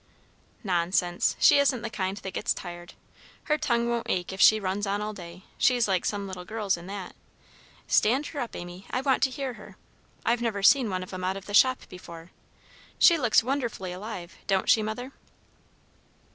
[0.63, 1.35] "Nonsense!
[1.37, 2.95] she isn't the kind that gets tired.
[3.43, 6.75] Her tongue won't ache if she runs on all day; she's like some little girls
[6.75, 7.15] in that.
[7.85, 9.77] Stand her up, Amy, I want to hear her.
[10.25, 12.31] I've never seen one of 'em out of the shop before.
[12.97, 15.11] She looks wonderfully alive, doesn't she, Mother?"